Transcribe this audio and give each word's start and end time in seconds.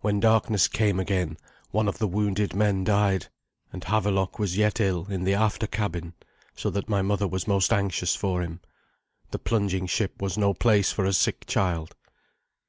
When 0.00 0.20
darkness 0.20 0.68
came 0.68 1.00
again 1.00 1.36
one 1.72 1.88
of 1.88 1.98
the 1.98 2.06
wounded 2.06 2.54
men 2.54 2.84
died, 2.84 3.26
and 3.72 3.82
Havelok 3.82 4.38
was 4.38 4.56
yet 4.56 4.78
ill 4.78 5.06
in 5.10 5.24
the 5.24 5.34
after 5.34 5.66
cabin, 5.66 6.14
so 6.54 6.70
that 6.70 6.88
my 6.88 7.02
mother 7.02 7.26
was 7.26 7.48
most 7.48 7.72
anxious 7.72 8.14
for 8.14 8.42
him. 8.42 8.60
The 9.32 9.40
plunging 9.40 9.88
ship 9.88 10.22
was 10.22 10.38
no 10.38 10.54
place 10.54 10.92
for 10.92 11.04
a 11.04 11.12
sick 11.12 11.46
child. 11.48 11.96